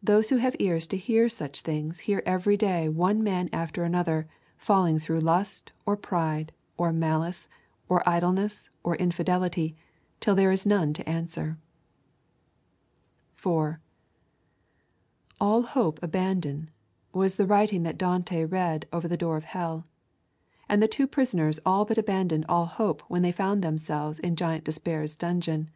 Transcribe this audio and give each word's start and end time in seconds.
Those 0.00 0.30
who 0.30 0.36
have 0.36 0.54
ears 0.60 0.86
to 0.86 0.96
hear 0.96 1.28
such 1.28 1.62
things 1.62 1.98
hear 2.06 2.22
every 2.24 2.56
day 2.56 2.88
one 2.88 3.20
man 3.24 3.48
after 3.52 3.82
another 3.82 4.28
falling 4.56 5.00
through 5.00 5.18
lust 5.18 5.72
or 5.84 5.96
pride 5.96 6.52
or 6.76 6.92
malice 6.92 7.48
or 7.88 8.08
idleness 8.08 8.70
or 8.84 8.94
infidelity, 8.94 9.74
till 10.20 10.36
there 10.36 10.52
is 10.52 10.66
none 10.66 10.92
to 10.92 11.08
answer. 11.08 11.58
4. 13.34 13.80
'All 15.40 15.62
hope 15.62 16.00
abandon' 16.00 16.70
was 17.12 17.34
the 17.34 17.44
writing 17.48 17.82
that 17.82 17.98
Dante 17.98 18.44
read 18.44 18.86
over 18.92 19.08
the 19.08 19.16
door 19.16 19.36
of 19.36 19.46
hell. 19.46 19.84
And 20.68 20.80
the 20.80 20.86
two 20.86 21.08
prisoners 21.08 21.58
all 21.66 21.84
but 21.84 21.98
abandoned 21.98 22.46
all 22.48 22.66
hope 22.66 23.00
when 23.10 23.22
they 23.22 23.32
found 23.32 23.62
themselves 23.62 24.20
in 24.20 24.36
Giant 24.36 24.62
Despair's 24.62 25.16
dungeon. 25.16 25.70